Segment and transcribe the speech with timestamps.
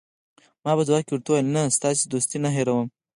[0.63, 2.87] ما په ځواب کې ورته وویل: نه، ستا دوستي نه هیروم.